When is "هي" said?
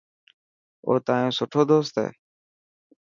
2.01-2.09